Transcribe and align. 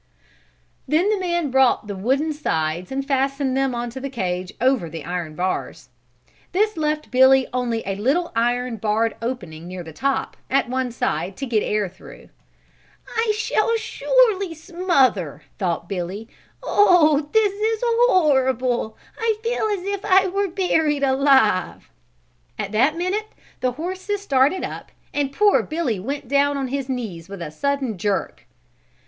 Then 0.87 1.09
the 1.11 1.19
man 1.19 1.51
brought 1.51 1.85
wooden 1.87 2.33
sides 2.33 2.91
and 2.91 3.07
fastened 3.07 3.55
them 3.55 3.75
onto 3.75 3.99
the 3.99 4.09
cage 4.09 4.51
over 4.59 4.89
the 4.89 5.05
iron 5.05 5.35
bars. 5.35 5.89
This 6.53 6.75
left 6.75 7.11
Billy 7.11 7.47
only 7.53 7.83
a 7.85 7.93
little 7.93 8.31
iron 8.35 8.77
barred 8.77 9.15
opening 9.21 9.67
near 9.67 9.83
the 9.83 9.93
top, 9.93 10.35
at 10.49 10.67
one 10.67 10.89
side, 10.91 11.37
to 11.37 11.45
get 11.45 11.61
air 11.61 11.87
through. 11.87 12.29
"I 13.15 13.31
shall 13.37 13.77
surely 13.77 14.55
smother," 14.55 15.43
thought 15.59 15.87
Billy. 15.87 16.27
"Oh, 16.63 17.29
this 17.31 17.53
is 17.53 17.83
horrible! 17.85 18.97
I 19.19 19.35
feel 19.43 19.65
as 19.67 19.83
if 19.83 20.03
I 20.03 20.25
were 20.27 20.47
buried 20.47 21.03
alive." 21.03 21.91
At 22.57 22.71
that 22.71 22.97
minute 22.97 23.27
the 23.59 23.73
horses 23.73 24.19
started 24.23 24.63
up 24.63 24.91
and 25.13 25.31
poor 25.31 25.61
Billy 25.61 25.99
went 25.99 26.27
down 26.27 26.57
on 26.57 26.69
his 26.69 26.89
knees 26.89 27.29
with 27.29 27.43
a 27.43 27.51
sudden 27.51 27.99
jerk. 27.99 28.47